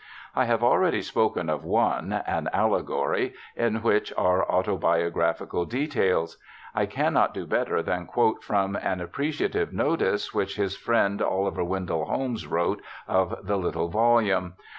[0.35, 2.11] I have already spoken of one.
[2.25, 6.39] An Allegory, in which are autobiographical details.
[6.73, 12.05] I cannot do better than quote from an appreciative notice which his friend Oliver Wendell
[12.05, 14.53] Holmes wrote of the little volume.